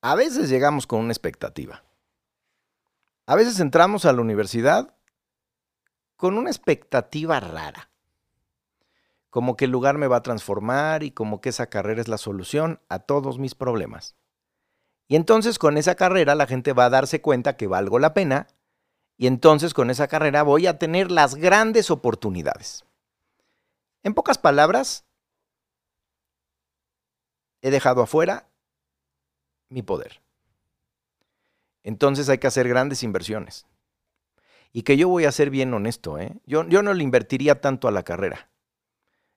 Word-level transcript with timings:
A 0.00 0.14
veces 0.14 0.48
llegamos 0.48 0.86
con 0.86 1.00
una 1.00 1.12
expectativa. 1.12 1.82
A 3.26 3.34
veces 3.34 3.58
entramos 3.58 4.04
a 4.04 4.12
la 4.12 4.20
universidad 4.20 4.94
con 6.16 6.38
una 6.38 6.50
expectativa 6.50 7.40
rara. 7.40 7.90
Como 9.30 9.56
que 9.56 9.66
el 9.66 9.70
lugar 9.70 9.98
me 9.98 10.06
va 10.06 10.16
a 10.16 10.22
transformar 10.22 11.02
y 11.02 11.10
como 11.10 11.40
que 11.40 11.50
esa 11.50 11.66
carrera 11.66 12.00
es 12.00 12.08
la 12.08 12.18
solución 12.18 12.80
a 12.88 13.00
todos 13.00 13.38
mis 13.38 13.54
problemas. 13.54 14.16
Y 15.08 15.16
entonces 15.16 15.58
con 15.58 15.76
esa 15.76 15.94
carrera 15.94 16.34
la 16.34 16.46
gente 16.46 16.72
va 16.72 16.86
a 16.86 16.90
darse 16.90 17.20
cuenta 17.20 17.56
que 17.56 17.66
valgo 17.66 17.98
la 17.98 18.14
pena 18.14 18.46
y 19.16 19.26
entonces 19.26 19.74
con 19.74 19.90
esa 19.90 20.06
carrera 20.06 20.42
voy 20.42 20.66
a 20.66 20.78
tener 20.78 21.10
las 21.10 21.34
grandes 21.34 21.90
oportunidades. 21.90 22.84
En 24.04 24.14
pocas 24.14 24.38
palabras, 24.38 25.04
he 27.62 27.70
dejado 27.70 28.02
afuera 28.02 28.47
mi 29.68 29.82
poder. 29.82 30.20
Entonces 31.82 32.28
hay 32.28 32.38
que 32.38 32.46
hacer 32.46 32.68
grandes 32.68 33.02
inversiones. 33.02 33.66
Y 34.72 34.82
que 34.82 34.96
yo 34.96 35.08
voy 35.08 35.24
a 35.24 35.32
ser 35.32 35.50
bien 35.50 35.72
honesto, 35.72 36.18
¿eh? 36.18 36.36
yo, 36.44 36.68
yo 36.68 36.82
no 36.82 36.92
le 36.92 37.02
invertiría 37.02 37.60
tanto 37.60 37.88
a 37.88 37.90
la 37.90 38.02
carrera. 38.02 38.50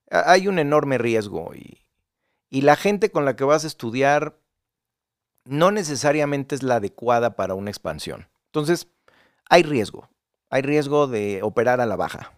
Hay 0.10 0.48
un 0.50 0.60
enorme 0.60 0.98
riesgo 0.98 1.56
y, 1.56 1.86
y 2.50 2.62
la 2.62 2.76
gente 2.76 3.12
con 3.12 3.24
la 3.24 3.38
que 3.38 3.46
vas 3.46 3.64
a 3.64 3.68
estudiar 3.68 4.38
no 5.46 5.72
necesariamente 5.72 6.54
es 6.56 6.64
la 6.64 6.76
adecuada 6.76 7.36
para 7.36 7.56
una 7.56 7.70
expansión. 7.70 8.28
Entonces, 8.48 8.88
hay 9.50 9.64
riesgo. 9.64 10.10
Hay 10.50 10.62
riesgo 10.62 11.08
de 11.08 11.42
operar 11.44 11.80
a 11.80 11.86
la 11.86 11.96
baja. 11.96 12.34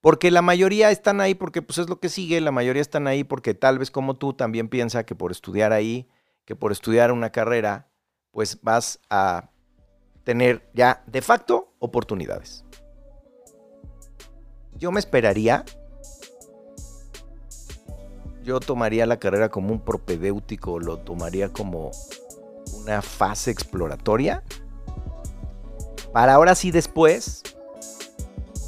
Porque 0.00 0.30
la 0.30 0.42
mayoría 0.42 0.90
están 0.90 1.20
ahí 1.20 1.34
porque 1.34 1.62
pues 1.62 1.78
es 1.78 1.88
lo 1.88 2.00
que 2.00 2.08
sigue, 2.08 2.40
la 2.40 2.50
mayoría 2.50 2.82
están 2.82 3.06
ahí 3.06 3.22
porque 3.22 3.54
tal 3.54 3.78
vez 3.78 3.90
como 3.90 4.16
tú 4.16 4.32
también 4.32 4.68
piensa 4.68 5.04
que 5.04 5.14
por 5.14 5.30
estudiar 5.30 5.72
ahí, 5.72 6.08
que 6.50 6.56
por 6.56 6.72
estudiar 6.72 7.12
una 7.12 7.30
carrera, 7.30 7.86
pues 8.32 8.58
vas 8.60 8.98
a 9.08 9.50
tener 10.24 10.68
ya 10.74 11.04
de 11.06 11.22
facto 11.22 11.74
oportunidades. 11.78 12.64
Yo 14.74 14.90
me 14.90 14.98
esperaría, 14.98 15.64
yo 18.42 18.58
tomaría 18.58 19.06
la 19.06 19.20
carrera 19.20 19.48
como 19.48 19.70
un 19.70 19.78
propedéutico, 19.78 20.80
lo 20.80 20.98
tomaría 20.98 21.52
como 21.52 21.92
una 22.82 23.00
fase 23.00 23.52
exploratoria, 23.52 24.42
para 26.12 26.34
ahora 26.34 26.56
sí 26.56 26.72
después 26.72 27.44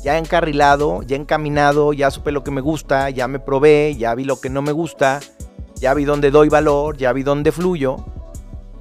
ya 0.04 0.18
encarrilado, 0.18 1.02
ya 1.02 1.16
encaminado, 1.16 1.92
ya 1.92 2.12
supe 2.12 2.30
lo 2.30 2.44
que 2.44 2.52
me 2.52 2.60
gusta, 2.60 3.10
ya 3.10 3.26
me 3.26 3.40
probé, 3.40 3.96
ya 3.96 4.14
vi 4.14 4.22
lo 4.22 4.40
que 4.40 4.50
no 4.50 4.62
me 4.62 4.70
gusta, 4.70 5.18
ya 5.82 5.94
vi 5.94 6.04
dónde 6.04 6.30
doy 6.30 6.48
valor, 6.48 6.96
ya 6.96 7.12
vi 7.12 7.24
dónde 7.24 7.50
fluyo. 7.50 7.96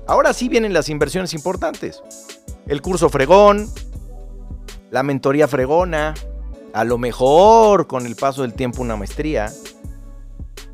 Ahora 0.06 0.34
sí 0.34 0.50
vienen 0.50 0.72
las 0.72 0.88
inversiones 0.88 1.34
importantes. 1.34 2.04
El 2.68 2.84
curso 2.84 3.10
fregón, 3.10 3.68
la 4.92 5.02
mentoría 5.02 5.48
fregona, 5.48 6.14
a 6.74 6.84
lo 6.84 7.00
mejor 7.00 7.88
con 7.88 8.06
el 8.06 8.16
paso 8.16 8.44
del 8.44 8.54
tiempo 8.54 8.84
una 8.84 8.98
maestría. 8.98 9.52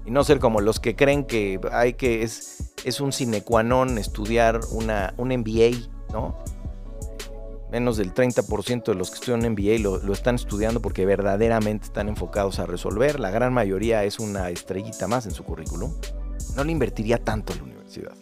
Y 0.06 0.12
no 0.12 0.26
ser 0.26 0.40
como 0.40 0.60
los 0.60 0.82
que 0.82 0.98
creen 0.98 1.24
que 1.24 1.62
hay 1.72 1.94
que 1.94 2.24
es, 2.24 2.74
es 2.84 3.00
un 3.00 3.14
sine 3.14 3.42
qua 3.42 3.64
non 3.64 3.98
estudiar 3.98 4.60
una, 4.72 5.14
un 5.16 5.30
MBA, 5.30 5.80
¿no? 6.12 6.36
menos 7.72 7.98
del 7.98 8.14
30% 8.14 8.86
de 8.86 8.96
los 8.96 9.10
que 9.12 9.16
estudian 9.16 9.52
MBA 9.52 9.80
lo, 9.80 9.98
lo, 9.98 10.14
están 10.14 10.36
estudiando 10.36 10.82
porque 10.82 11.06
verdaderamente 11.06 11.86
están 11.86 12.10
enfocados 12.10 12.60
a 12.60 12.66
resolver. 12.66 13.20
La 13.20 13.30
gran 13.30 13.54
mayoría 13.54 14.04
es 14.04 14.20
una 14.20 14.50
estrellita 14.50 15.08
más 15.08 15.26
en 15.26 15.32
su 15.32 15.44
currículum. 15.44 15.94
No 16.58 16.64
le 16.66 16.74
invertiría 16.74 17.24
tanto 17.24 17.54
a 17.54 17.56
la 17.56 17.64
universidad. 17.64 18.14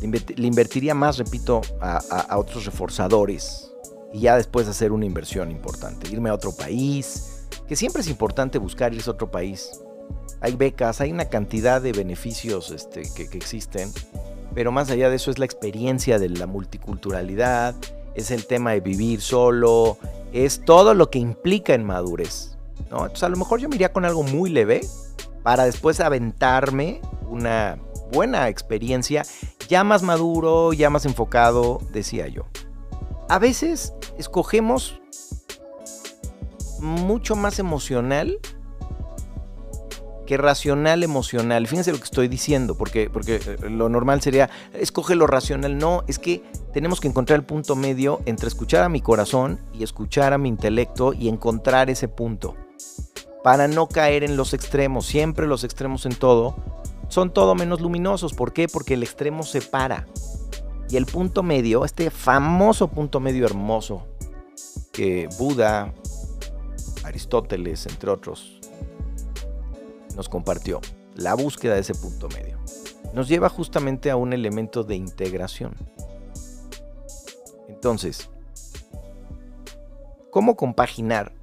Le 0.00 0.46
invertiría 0.46 0.94
más, 0.94 1.18
repito, 1.18 1.60
a, 1.80 2.38
otros 2.38 2.64
reforzadores 2.64 3.72
y 4.12 4.20
ya 4.20 4.36
después 4.36 4.68
hacer 4.68 4.92
una 4.92 5.06
inversión 5.06 5.50
importante. 5.50 6.08
Irme 6.08 6.30
a 6.30 6.34
otro 6.34 6.52
país, 6.52 7.48
que 7.66 7.74
siempre 7.74 8.02
es 8.02 8.08
importante 8.08 8.58
buscar 8.58 8.94
irse 8.94 9.10
a 9.10 9.14
otro 9.14 9.28
país. 9.28 9.70
Hay 10.40 10.54
becas, 10.54 11.00
hay 11.00 11.10
una 11.10 11.24
cantidad 11.24 11.82
de 11.82 11.92
beneficios 11.92 12.70
este, 12.70 13.02
que, 13.16 13.28
que 13.28 13.38
existen 13.38 13.90
pero 14.54 14.72
más 14.72 14.90
allá 14.90 15.08
de 15.08 15.14
eso 15.14 15.30
es 15.30 15.38
la 15.38 15.44
experiencia 15.44 16.18
de 16.18 16.28
la 16.30 16.48
multiculturalidad, 16.48 17.76
es 18.16 18.32
el 18.32 18.44
tema 18.46 18.72
de 18.72 18.80
vivir 18.80 19.20
solo, 19.20 19.98
es 20.32 20.64
todo 20.64 20.94
lo 20.94 21.10
que 21.10 21.20
implica 21.20 21.74
en 21.74 21.84
madurez. 21.84 22.56
¿no? 22.90 23.02
Entonces 23.02 23.22
a 23.22 23.28
lo 23.28 23.36
mejor 23.36 23.60
yo 23.60 23.68
me 23.68 23.76
iría 23.76 23.92
con 23.92 24.04
algo 24.04 24.22
muy 24.24 24.50
leve 24.50 24.80
para 25.48 25.64
después 25.64 25.98
aventarme 26.00 27.00
una 27.26 27.78
buena 28.12 28.50
experiencia, 28.50 29.22
ya 29.66 29.82
más 29.82 30.02
maduro, 30.02 30.74
ya 30.74 30.90
más 30.90 31.06
enfocado, 31.06 31.80
decía 31.90 32.28
yo. 32.28 32.44
A 33.30 33.38
veces 33.38 33.94
escogemos 34.18 35.00
mucho 36.80 37.34
más 37.34 37.58
emocional 37.58 38.38
que 40.26 40.36
racional 40.36 41.02
emocional. 41.02 41.66
Fíjense 41.66 41.92
lo 41.92 41.96
que 41.96 42.04
estoy 42.04 42.28
diciendo, 42.28 42.76
porque, 42.76 43.08
porque 43.08 43.36
eh, 43.36 43.70
lo 43.70 43.88
normal 43.88 44.20
sería, 44.20 44.50
escoge 44.74 45.14
lo 45.14 45.26
racional. 45.26 45.78
No, 45.78 46.04
es 46.08 46.18
que 46.18 46.42
tenemos 46.74 47.00
que 47.00 47.08
encontrar 47.08 47.38
el 47.38 47.46
punto 47.46 47.74
medio 47.74 48.20
entre 48.26 48.48
escuchar 48.48 48.82
a 48.82 48.90
mi 48.90 49.00
corazón 49.00 49.60
y 49.72 49.82
escuchar 49.82 50.34
a 50.34 50.38
mi 50.38 50.50
intelecto 50.50 51.14
y 51.14 51.30
encontrar 51.30 51.88
ese 51.88 52.06
punto. 52.06 52.54
Para 53.48 53.66
no 53.66 53.86
caer 53.86 54.24
en 54.24 54.36
los 54.36 54.52
extremos, 54.52 55.06
siempre 55.06 55.46
los 55.46 55.64
extremos 55.64 56.04
en 56.04 56.14
todo 56.14 56.54
son 57.08 57.32
todo 57.32 57.54
menos 57.54 57.80
luminosos. 57.80 58.34
¿Por 58.34 58.52
qué? 58.52 58.68
Porque 58.68 58.92
el 58.92 59.02
extremo 59.02 59.42
separa. 59.42 60.06
Y 60.90 60.98
el 60.98 61.06
punto 61.06 61.42
medio, 61.42 61.86
este 61.86 62.10
famoso 62.10 62.88
punto 62.88 63.20
medio 63.20 63.46
hermoso 63.46 64.06
que 64.92 65.30
Buda, 65.38 65.94
Aristóteles, 67.04 67.86
entre 67.86 68.10
otros, 68.10 68.60
nos 70.14 70.28
compartió, 70.28 70.82
la 71.14 71.32
búsqueda 71.32 71.72
de 71.72 71.80
ese 71.80 71.94
punto 71.94 72.28
medio, 72.28 72.58
nos 73.14 73.28
lleva 73.28 73.48
justamente 73.48 74.10
a 74.10 74.16
un 74.16 74.34
elemento 74.34 74.84
de 74.84 74.96
integración. 74.96 75.74
Entonces, 77.66 78.28
¿cómo 80.30 80.54
compaginar 80.54 81.37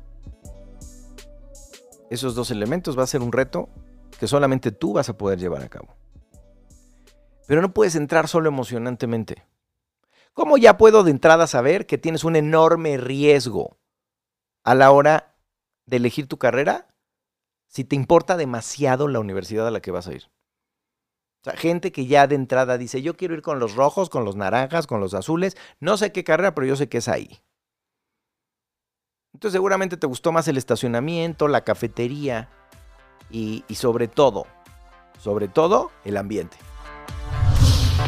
esos 2.10 2.36
dos 2.36 2.52
elementos? 2.52 2.98
Va 2.98 3.04
a 3.04 3.08
ser 3.08 3.22
un 3.22 3.32
reto 3.32 3.70
que 4.20 4.28
solamente 4.28 4.72
tú 4.72 4.94
vas 4.94 5.10
a 5.10 5.18
poder 5.18 5.40
llevar 5.40 5.64
a 5.64 5.70
cabo. 5.70 5.96
Pero 7.48 7.62
no 7.62 7.74
puedes 7.74 7.96
entrar 7.96 8.28
solo 8.28 8.50
emocionantemente. 8.50 9.46
¿Cómo 10.34 10.58
ya 10.58 10.78
puedo 10.78 11.04
de 11.04 11.12
entrada 11.12 11.48
saber 11.48 11.86
que 11.86 11.98
tienes 11.98 12.24
un 12.24 12.36
enorme 12.36 12.98
riesgo 12.98 13.78
a 14.64 14.76
la 14.76 14.92
hora 14.92 15.36
de 15.86 15.98
elegir 15.98 16.28
tu 16.28 16.38
carrera? 16.38 16.88
si 17.76 17.84
te 17.84 17.98
importa 17.98 18.38
demasiado 18.38 19.10
la 19.10 19.20
universidad 19.20 19.68
a 19.68 19.72
la 19.72 19.82
que 19.82 19.92
vas 19.92 20.08
a 20.08 20.14
ir. 20.14 20.32
O 21.42 21.44
sea, 21.44 21.58
gente 21.58 21.92
que 21.92 22.06
ya 22.06 22.26
de 22.26 22.36
entrada 22.36 22.78
dice, 22.78 23.02
yo 23.02 23.18
quiero 23.18 23.34
ir 23.34 23.42
con 23.42 23.60
los 23.60 23.76
rojos, 23.76 24.10
con 24.10 24.24
los 24.24 24.38
naranjas, 24.38 24.88
con 24.88 25.02
los 25.02 25.14
azules, 25.14 25.58
no 25.82 25.98
sé 25.98 26.14
qué 26.14 26.24
carrera, 26.24 26.56
pero 26.56 26.68
yo 26.68 26.78
sé 26.78 26.88
que 26.88 27.00
es 27.00 27.10
ahí. 27.10 27.42
Entonces 29.36 29.58
seguramente 29.58 29.98
te 29.98 30.08
gustó 30.08 30.32
más 30.32 30.48
el 30.48 30.56
estacionamiento, 30.56 31.50
la 31.50 31.66
cafetería 31.66 32.48
y, 33.30 33.66
y 33.68 33.76
sobre 33.76 34.08
todo, 34.08 34.48
sobre 35.20 35.50
todo, 35.50 35.92
el 36.06 36.16
ambiente. 36.16 36.56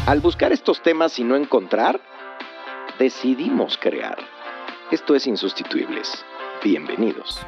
Al 0.06 0.22
buscar 0.22 0.52
estos 0.52 0.82
temas 0.82 1.18
y 1.18 1.24
no 1.24 1.36
encontrar, 1.36 2.00
decidimos 2.98 3.76
crear. 3.76 4.16
Esto 4.90 5.14
es 5.14 5.26
Insustituibles. 5.26 6.24
Bienvenidos. 6.64 7.38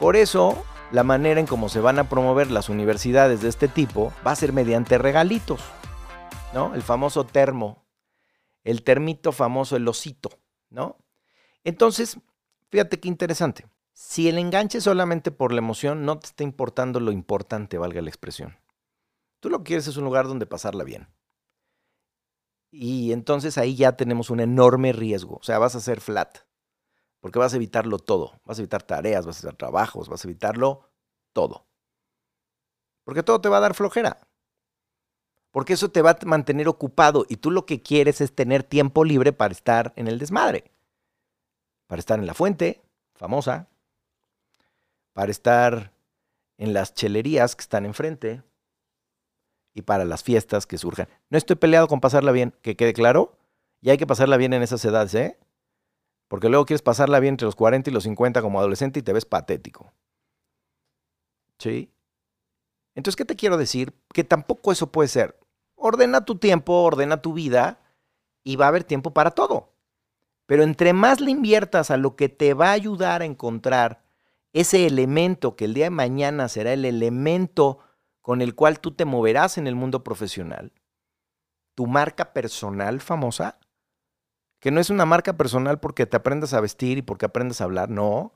Por 0.00 0.16
eso, 0.16 0.64
la 0.90 1.04
manera 1.04 1.38
en 1.38 1.46
cómo 1.46 1.68
se 1.68 1.78
van 1.78 2.00
a 2.00 2.08
promover 2.08 2.50
las 2.50 2.68
universidades 2.68 3.40
de 3.40 3.48
este 3.50 3.68
tipo 3.68 4.12
va 4.26 4.32
a 4.32 4.36
ser 4.36 4.52
mediante 4.52 4.98
regalitos, 4.98 5.60
¿no? 6.52 6.74
El 6.74 6.82
famoso 6.82 7.24
termo, 7.24 7.86
el 8.64 8.82
termito 8.82 9.30
famoso, 9.30 9.76
el 9.76 9.86
osito, 9.86 10.30
¿no? 10.70 10.96
Entonces, 11.66 12.20
fíjate 12.70 13.00
qué 13.00 13.08
interesante. 13.08 13.66
Si 13.92 14.28
el 14.28 14.38
enganche 14.38 14.80
solamente 14.80 15.32
por 15.32 15.50
la 15.50 15.58
emoción 15.58 16.04
no 16.04 16.16
te 16.16 16.26
está 16.26 16.44
importando 16.44 17.00
lo 17.00 17.10
importante, 17.10 17.76
valga 17.76 18.00
la 18.00 18.08
expresión. 18.08 18.56
Tú 19.40 19.50
lo 19.50 19.58
que 19.58 19.64
quieres 19.64 19.88
es 19.88 19.96
un 19.96 20.04
lugar 20.04 20.28
donde 20.28 20.46
pasarla 20.46 20.84
bien. 20.84 21.08
Y 22.70 23.10
entonces 23.10 23.58
ahí 23.58 23.74
ya 23.74 23.96
tenemos 23.96 24.30
un 24.30 24.38
enorme 24.38 24.92
riesgo. 24.92 25.38
O 25.40 25.42
sea, 25.42 25.58
vas 25.58 25.74
a 25.74 25.80
ser 25.80 26.00
flat. 26.00 26.38
Porque 27.18 27.40
vas 27.40 27.52
a 27.52 27.56
evitarlo 27.56 27.98
todo. 27.98 28.40
Vas 28.44 28.58
a 28.58 28.62
evitar 28.62 28.84
tareas, 28.84 29.26
vas 29.26 29.38
a 29.38 29.40
evitar 29.40 29.56
trabajos, 29.56 30.08
vas 30.08 30.24
a 30.24 30.28
evitarlo 30.28 30.88
todo. 31.32 31.66
Porque 33.02 33.24
todo 33.24 33.40
te 33.40 33.48
va 33.48 33.56
a 33.56 33.60
dar 33.60 33.74
flojera. 33.74 34.28
Porque 35.50 35.72
eso 35.72 35.88
te 35.88 36.02
va 36.02 36.10
a 36.10 36.26
mantener 36.26 36.68
ocupado 36.68 37.26
y 37.28 37.38
tú 37.38 37.50
lo 37.50 37.66
que 37.66 37.82
quieres 37.82 38.20
es 38.20 38.36
tener 38.36 38.62
tiempo 38.62 39.02
libre 39.04 39.32
para 39.32 39.52
estar 39.52 39.92
en 39.96 40.06
el 40.06 40.20
desmadre. 40.20 40.75
Para 41.86 42.00
estar 42.00 42.18
en 42.18 42.26
la 42.26 42.34
fuente, 42.34 42.82
famosa. 43.14 43.68
Para 45.12 45.30
estar 45.30 45.92
en 46.58 46.72
las 46.72 46.94
chelerías 46.94 47.56
que 47.56 47.62
están 47.62 47.86
enfrente. 47.86 48.42
y 49.74 49.82
para 49.82 50.06
las 50.06 50.22
fiestas 50.22 50.66
que 50.66 50.78
surjan. 50.78 51.06
No 51.28 51.36
estoy 51.36 51.56
peleado 51.56 51.86
con 51.86 52.00
pasarla 52.00 52.32
bien, 52.32 52.54
que 52.62 52.76
quede 52.76 52.94
claro. 52.94 53.36
Y 53.82 53.90
hay 53.90 53.98
que 53.98 54.06
pasarla 54.06 54.38
bien 54.38 54.54
en 54.54 54.62
esas 54.62 54.82
edades, 54.86 55.14
¿eh? 55.14 55.38
Porque 56.28 56.48
luego 56.48 56.64
quieres 56.64 56.80
pasarla 56.80 57.20
bien 57.20 57.34
entre 57.34 57.44
los 57.44 57.56
40 57.56 57.90
y 57.90 57.92
los 57.92 58.04
50 58.04 58.40
como 58.40 58.58
adolescente 58.58 59.00
y 59.00 59.02
te 59.02 59.12
ves 59.12 59.26
patético. 59.26 59.92
¿Sí? 61.58 61.92
Entonces, 62.94 63.16
¿qué 63.16 63.26
te 63.26 63.36
quiero 63.36 63.58
decir? 63.58 63.92
Que 64.14 64.24
tampoco 64.24 64.72
eso 64.72 64.90
puede 64.90 65.08
ser. 65.08 65.38
Ordena 65.74 66.24
tu 66.24 66.38
tiempo, 66.38 66.82
ordena 66.82 67.20
tu 67.20 67.34
vida 67.34 67.78
y 68.44 68.56
va 68.56 68.64
a 68.64 68.68
haber 68.68 68.84
tiempo 68.84 69.12
para 69.12 69.32
todo. 69.32 69.74
Pero 70.46 70.62
entre 70.62 70.92
más 70.92 71.20
le 71.20 71.32
inviertas 71.32 71.90
a 71.90 71.96
lo 71.96 72.16
que 72.16 72.28
te 72.28 72.54
va 72.54 72.68
a 72.68 72.72
ayudar 72.72 73.22
a 73.22 73.26
encontrar 73.26 74.04
ese 74.52 74.86
elemento 74.86 75.56
que 75.56 75.66
el 75.66 75.74
día 75.74 75.84
de 75.84 75.90
mañana 75.90 76.48
será 76.48 76.72
el 76.72 76.84
elemento 76.84 77.80
con 78.22 78.40
el 78.40 78.54
cual 78.54 78.80
tú 78.80 78.92
te 78.92 79.04
moverás 79.04 79.58
en 79.58 79.66
el 79.66 79.74
mundo 79.74 80.02
profesional, 80.02 80.72
tu 81.74 81.86
marca 81.86 82.32
personal 82.32 83.00
famosa, 83.00 83.58
que 84.60 84.70
no 84.70 84.80
es 84.80 84.88
una 84.90 85.04
marca 85.04 85.36
personal 85.36 85.78
porque 85.78 86.06
te 86.06 86.16
aprendas 86.16 86.54
a 86.54 86.60
vestir 86.60 86.98
y 86.98 87.02
porque 87.02 87.26
aprendas 87.26 87.60
a 87.60 87.64
hablar, 87.64 87.90
no. 87.90 88.32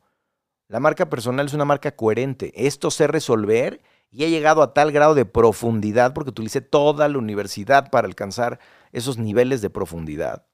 La 0.69 0.79
marca 0.79 1.09
personal 1.09 1.47
es 1.47 1.55
una 1.55 1.65
marca 1.65 1.97
coherente. 1.97 2.53
Esto 2.55 2.93
sé 2.93 3.09
resolver 3.09 3.83
y 4.11 4.25
he 4.25 4.31
llegado 4.31 4.63
a 4.63 4.75
tal 4.75 4.93
grado 4.93 5.15
de 5.15 5.25
profundidad 5.25 6.13
porque 6.13 6.31
utilicé 6.31 6.61
toda 6.61 7.09
la 7.09 7.19
universidad 7.19 7.91
para 7.91 8.06
alcanzar 8.06 8.61
esos 8.93 9.19
niveles 9.19 9.63
de 9.63 9.71
profundidad. 9.71 10.47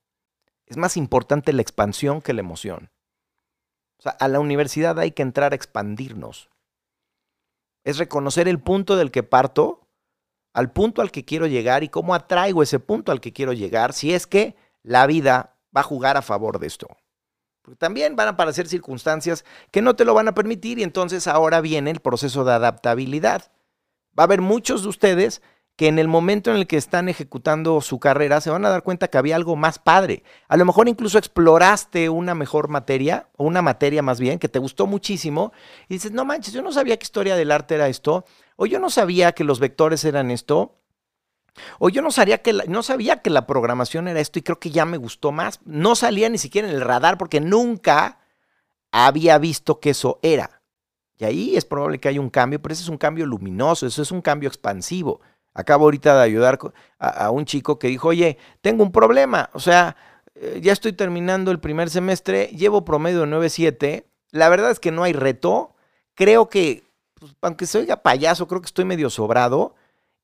Es 0.67 0.77
más 0.77 0.97
importante 0.97 1.53
la 1.53 1.63
expansión 1.63 2.21
que 2.21 2.33
la 2.33 2.41
emoción. 2.41 2.91
O 3.99 4.03
sea, 4.03 4.13
a 4.13 4.29
la 4.29 4.41
universidad 4.41 4.99
hay 4.99 5.13
que 5.13 5.23
entrar 5.23 5.53
a 5.53 5.57
expandirnos. 5.57 6.51
Es 7.85 7.99
reconocer 7.99 8.49
el 8.49 8.61
punto 8.61 8.97
del 8.97 9.11
que 9.11 9.23
parto, 9.23 9.87
al 10.53 10.73
punto 10.73 11.03
al 11.03 11.11
que 11.11 11.25
quiero 11.25 11.47
llegar 11.47 11.85
y 11.85 11.89
cómo 11.89 12.15
atraigo 12.15 12.63
ese 12.63 12.81
punto 12.81 13.13
al 13.13 13.21
que 13.21 13.33
quiero 13.33 13.53
llegar 13.53 13.93
si 13.93 14.13
es 14.13 14.27
que 14.27 14.57
la 14.83 15.07
vida 15.07 15.57
va 15.75 15.83
a 15.83 15.85
jugar 15.85 16.17
a 16.17 16.23
favor 16.23 16.59
de 16.59 16.67
esto. 16.67 16.89
Porque 17.63 17.77
también 17.77 18.17
van 18.17 18.29
a 18.29 18.31
aparecer 18.33 18.67
circunstancias 18.67 19.45
que 19.71 19.83
no 19.83 19.97
te 19.97 20.05
lo 20.05 20.15
van 20.15 20.29
a 20.29 20.35
permitir 20.35 20.79
y 20.79 20.83
entonces 20.83 21.27
ahora 21.27 21.61
viene 21.61 21.91
el 21.91 22.01
proceso 22.01 22.45
de 22.45 22.53
adaptabilidad. 22.53 23.53
Va 24.19 24.23
a 24.23 24.25
haber 24.25 24.41
muchos 24.41 24.83
de 24.83 24.89
ustedes 24.89 25.43
que 25.77 25.89
en 25.89 25.99
el 25.99 26.09
momento 26.09 26.51
en 26.51 26.57
el 26.57 26.67
que 26.67 26.79
están 26.79 27.09
ejecutando 27.11 27.81
su 27.83 28.01
carrera 28.01 28.41
se 28.41 28.51
van 28.51 28.65
a 28.65 28.71
dar 28.71 28.83
cuenta 28.83 29.09
que 29.09 29.19
había 29.19 29.37
algo 29.37 29.57
más 29.57 29.79
padre. 29.79 30.25
A 30.49 30.57
lo 30.57 30.65
mejor 30.65 30.89
incluso 30.89 31.19
exploraste 31.19 32.09
una 32.09 32.35
mejor 32.35 32.69
materia, 32.69 33.29
o 33.37 33.45
una 33.45 33.61
materia 33.61 34.03
más 34.03 34.19
bien, 34.19 34.39
que 34.39 34.49
te 34.49 34.59
gustó 34.59 34.87
muchísimo, 34.87 35.53
y 35.89 35.95
dices, 35.95 36.13
no 36.13 36.25
manches, 36.25 36.55
yo 36.55 36.63
no 36.63 36.73
sabía 36.73 36.97
que 36.99 37.05
historia 37.05 37.37
del 37.37 37.53
arte 37.53 37.75
era 37.75 37.89
esto, 37.89 38.25
o 38.57 38.65
yo 38.65 38.81
no 38.81 38.89
sabía 38.89 39.33
que 39.33 39.45
los 39.45 39.61
vectores 39.61 40.05
eran 40.05 40.31
esto, 40.31 40.79
o 41.79 41.91
yo 41.91 42.01
no 42.01 42.11
sabía, 42.11 42.39
que 42.39 42.55
la, 42.55 42.65
no 42.65 42.83
sabía 42.83 43.21
que 43.21 43.31
la 43.31 43.47
programación 43.47 44.09
era 44.09 44.21
esto 44.21 44.39
y 44.39 44.43
creo 44.43 44.59
que 44.59 44.71
ya 44.71 44.85
me 44.85 44.97
gustó 44.97 45.33
más. 45.33 45.61
No 45.65 45.95
salía 45.95 46.29
ni 46.29 46.39
siquiera 46.39 46.69
en 46.69 46.75
el 46.75 46.83
radar 46.83 47.17
porque 47.17 47.41
nunca 47.41 48.21
había 48.93 49.39
visto 49.39 49.81
que 49.81 49.91
eso 49.91 50.19
era. 50.23 50.63
Y 51.19 51.25
ahí 51.25 51.57
es 51.57 51.65
probable 51.65 51.99
que 51.99 52.09
haya 52.09 52.21
un 52.21 52.29
cambio, 52.29 52.61
pero 52.61 52.75
ese 52.75 52.83
es 52.83 52.91
un 52.91 52.99
cambio 52.99 53.25
luminoso, 53.25 53.87
eso 53.87 54.03
es 54.03 54.11
un 54.11 54.21
cambio 54.21 54.49
expansivo. 54.49 55.21
Acabo 55.57 55.85
ahorita 55.87 56.15
de 56.15 56.23
ayudar 56.23 56.59
a, 56.99 57.31
un 57.31 57.47
chico 57.47 57.79
que 57.79 57.89
dijo, 57.89 58.09
oye, 58.09 58.37
tengo 58.61 58.83
un 58.83 58.93
problema, 58.93 59.49
o 59.55 59.59
sea, 59.59 59.97
eh, 60.35 60.61
ya 60.63 60.75
estoy 60.75 60.93
terminando 60.93 61.51
el 61.51 61.61
primer 61.61 61.89
semestre, 61.89 62.49
llevo 62.49 62.85
promedio 62.85 63.21
de 63.21 63.27
9.7, 63.27 64.05
la 64.33 64.51
verdad 64.51 64.71
es 64.71 64.81
que 64.81 64.93
no 64.93 65.03
hay 65.03 65.15
reto, 65.15 65.75
creo 66.15 66.51
que, 66.51 66.85
pues, 67.15 67.35
aunque 67.41 67.65
se 67.65 67.79
oiga 67.79 68.03
payaso, 68.03 68.47
creo 68.47 68.61
que 68.61 68.67
estoy 68.67 68.85
medio 68.85 69.09
sobrado 69.09 69.75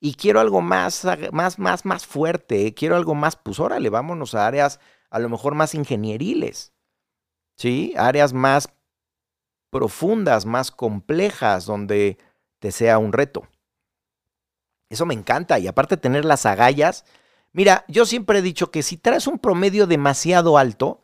y 0.01 0.17
quiero 0.17 0.39
algo 0.39 0.61
más, 0.61 1.07
más, 1.33 1.59
más, 1.59 1.87
más 1.87 2.07
fuerte, 2.07 2.75
quiero 2.75 2.97
algo 2.97 3.15
más, 3.15 3.37
pues 3.37 3.59
órale, 3.59 3.89
vámonos 3.89 4.35
a 4.35 4.47
áreas 4.47 4.81
a 5.09 5.19
lo 5.19 5.31
mejor 5.31 5.55
más 5.55 5.75
ingenieriles, 5.75 6.75
¿sí? 7.57 7.95
Áreas 7.97 8.35
más 8.35 8.69
profundas, 9.71 10.45
más 10.45 10.71
complejas, 10.71 11.65
donde 11.65 12.19
te 12.59 12.71
sea 12.71 12.99
un 12.99 13.15
reto. 13.15 13.49
Eso 14.93 15.07
me 15.07 15.15
encanta. 15.15 15.59
Y 15.59 15.67
aparte 15.67 15.97
tener 15.97 16.27
las 16.27 16.45
agallas. 16.45 17.07
Mira, 17.53 17.87
yo 17.89 18.05
siempre 18.05 18.41
he 18.41 18.43
dicho 18.43 18.71
que 18.71 18.83
si 18.83 18.99
traes 18.99 19.27
un 19.27 19.39
promedio 19.39 19.87
demasiado 19.87 20.59
alto, 20.59 21.01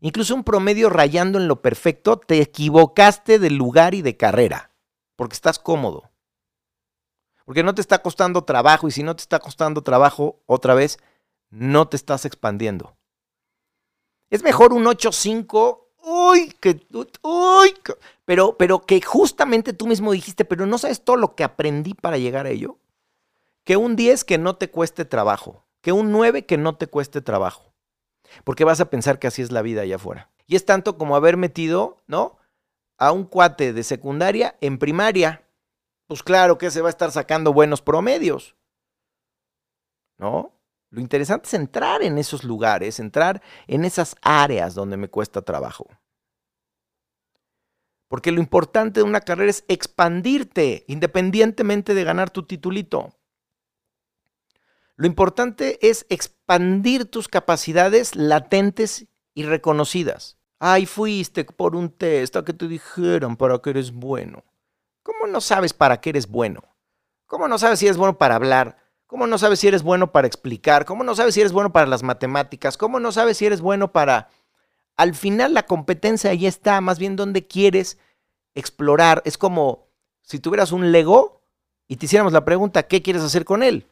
incluso 0.00 0.34
un 0.34 0.42
promedio 0.42 0.88
rayando 0.88 1.38
en 1.38 1.46
lo 1.46 1.60
perfecto, 1.60 2.16
te 2.16 2.40
equivocaste 2.40 3.38
de 3.38 3.50
lugar 3.50 3.94
y 3.94 4.00
de 4.00 4.16
carrera, 4.16 4.70
porque 5.16 5.34
estás 5.34 5.58
cómodo. 5.58 6.10
Porque 7.44 7.62
no 7.62 7.74
te 7.74 7.82
está 7.82 7.98
costando 7.98 8.44
trabajo 8.44 8.88
y 8.88 8.90
si 8.90 9.02
no 9.02 9.14
te 9.14 9.20
está 9.20 9.38
costando 9.38 9.82
trabajo, 9.82 10.40
otra 10.46 10.74
vez, 10.74 10.98
no 11.50 11.88
te 11.88 11.96
estás 11.96 12.24
expandiendo. 12.24 12.96
Es 14.30 14.42
mejor 14.42 14.72
un 14.72 14.86
8.5, 14.86 15.88
uy, 16.02 16.54
que, 16.58 16.86
uy, 17.22 17.74
pero, 18.24 18.56
pero 18.56 18.80
que 18.80 19.02
justamente 19.02 19.74
tú 19.74 19.86
mismo 19.86 20.12
dijiste, 20.12 20.46
pero 20.46 20.64
no 20.64 20.78
sabes 20.78 21.04
todo 21.04 21.16
lo 21.16 21.34
que 21.34 21.44
aprendí 21.44 21.92
para 21.92 22.16
llegar 22.16 22.46
a 22.46 22.50
ello 22.50 22.78
que 23.66 23.76
un 23.76 23.96
10 23.96 24.24
que 24.24 24.38
no 24.38 24.56
te 24.56 24.70
cueste 24.70 25.04
trabajo, 25.04 25.66
que 25.82 25.90
un 25.90 26.12
9 26.12 26.46
que 26.46 26.56
no 26.56 26.76
te 26.76 26.86
cueste 26.86 27.20
trabajo. 27.20 27.74
Porque 28.44 28.64
vas 28.64 28.80
a 28.80 28.90
pensar 28.90 29.18
que 29.18 29.26
así 29.26 29.42
es 29.42 29.50
la 29.50 29.60
vida 29.60 29.82
allá 29.82 29.96
afuera. 29.96 30.30
Y 30.46 30.54
es 30.54 30.64
tanto 30.64 30.96
como 30.96 31.16
haber 31.16 31.36
metido, 31.36 32.00
¿no? 32.06 32.38
A 32.96 33.10
un 33.10 33.24
cuate 33.24 33.72
de 33.72 33.82
secundaria 33.82 34.56
en 34.60 34.78
primaria. 34.78 35.48
Pues 36.06 36.22
claro 36.22 36.58
que 36.58 36.70
se 36.70 36.80
va 36.80 36.88
a 36.88 36.90
estar 36.90 37.10
sacando 37.10 37.52
buenos 37.52 37.82
promedios. 37.82 38.54
¿No? 40.16 40.52
Lo 40.90 41.00
interesante 41.00 41.48
es 41.48 41.54
entrar 41.54 42.02
en 42.04 42.18
esos 42.18 42.44
lugares, 42.44 43.00
entrar 43.00 43.42
en 43.66 43.84
esas 43.84 44.14
áreas 44.22 44.74
donde 44.76 44.96
me 44.96 45.08
cuesta 45.08 45.42
trabajo. 45.42 45.88
Porque 48.08 48.30
lo 48.30 48.38
importante 48.38 49.00
de 49.00 49.04
una 49.04 49.22
carrera 49.22 49.50
es 49.50 49.64
expandirte, 49.66 50.84
independientemente 50.86 51.94
de 51.94 52.04
ganar 52.04 52.30
tu 52.30 52.44
titulito. 52.44 53.12
Lo 54.96 55.06
importante 55.06 55.78
es 55.86 56.06
expandir 56.08 57.04
tus 57.04 57.28
capacidades 57.28 58.16
latentes 58.16 59.06
y 59.34 59.44
reconocidas. 59.44 60.38
Ay, 60.58 60.86
fuiste 60.86 61.44
por 61.44 61.76
un 61.76 61.90
test 61.90 62.34
a 62.36 62.44
que 62.44 62.54
te 62.54 62.66
dijeron 62.66 63.36
para 63.36 63.58
que 63.58 63.70
eres 63.70 63.92
bueno. 63.92 64.42
¿Cómo 65.02 65.26
no 65.26 65.42
sabes 65.42 65.74
para 65.74 66.00
qué 66.00 66.10
eres 66.10 66.26
bueno? 66.28 66.62
¿Cómo 67.26 67.46
no 67.46 67.58
sabes 67.58 67.78
si 67.78 67.86
eres 67.86 67.98
bueno 67.98 68.16
para 68.16 68.36
hablar? 68.36 68.78
¿Cómo 69.06 69.26
no 69.26 69.36
sabes 69.36 69.60
si 69.60 69.68
eres 69.68 69.82
bueno 69.82 70.12
para 70.12 70.26
explicar? 70.26 70.86
¿Cómo 70.86 71.04
no 71.04 71.14
sabes 71.14 71.34
si 71.34 71.40
eres 71.40 71.52
bueno 71.52 71.72
para 71.72 71.86
las 71.86 72.02
matemáticas? 72.02 72.78
¿Cómo 72.78 72.98
no 72.98 73.12
sabes 73.12 73.36
si 73.36 73.46
eres 73.46 73.60
bueno 73.60 73.92
para... 73.92 74.30
Al 74.96 75.14
final 75.14 75.52
la 75.52 75.66
competencia 75.66 76.30
ahí 76.30 76.46
está, 76.46 76.80
más 76.80 76.98
bien 76.98 77.16
donde 77.16 77.46
quieres 77.46 77.98
explorar. 78.54 79.20
Es 79.26 79.36
como 79.36 79.88
si 80.22 80.40
tuvieras 80.40 80.72
un 80.72 80.90
Lego 80.90 81.42
y 81.86 81.96
te 81.96 82.06
hiciéramos 82.06 82.32
la 82.32 82.46
pregunta, 82.46 82.84
¿qué 82.84 83.02
quieres 83.02 83.22
hacer 83.22 83.44
con 83.44 83.62
él? 83.62 83.86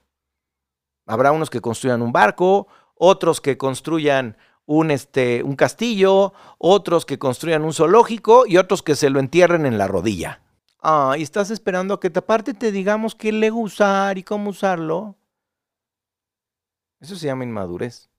Habrá 1.07 1.33
unos 1.33 1.51
que 1.51 1.61
construyan 1.61 2.03
un 2.03 2.13
barco, 2.13 2.67
otros 2.95 3.41
que 3.41 3.59
construyan 3.59 4.37
un, 4.67 4.91
este, 4.91 5.43
un 5.43 5.57
castillo, 5.57 6.33
otros 6.59 7.05
que 7.05 7.19
construyan 7.19 7.65
un 7.65 7.73
zoológico 7.73 8.47
y 8.47 8.57
otros 8.57 8.83
que 8.83 8.97
se 8.97 9.11
lo 9.11 9.21
entierren 9.21 9.67
en 9.67 9.79
la 9.79 9.89
rodilla. 9.89 10.41
Ah, 10.81 11.15
y 11.19 11.23
estás 11.23 11.51
esperando 11.51 11.95
a 11.95 12.01
que 12.01 12.13
aparte 12.15 12.55
te 12.55 12.71
digamos 12.71 13.15
qué 13.15 13.33
le 13.33 13.51
usar 13.51 14.19
y 14.19 14.23
cómo 14.23 14.51
usarlo. 14.51 15.17
Eso 17.01 17.17
se 17.17 17.27
llama 17.27 17.45
inmadurez. 17.45 18.11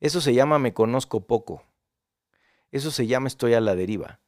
Eso 0.00 0.20
se 0.20 0.34
llama 0.34 0.58
me 0.58 0.74
conozco 0.74 1.26
poco. 1.26 1.62
Eso 2.70 2.90
se 2.90 3.06
llama 3.06 3.28
estoy 3.28 3.54
a 3.54 3.60
la 3.60 3.74
deriva. 3.74 4.20